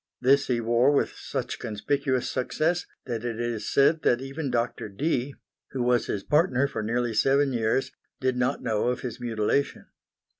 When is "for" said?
6.67-6.81